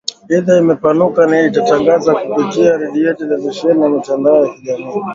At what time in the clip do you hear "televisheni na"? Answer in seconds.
3.13-3.89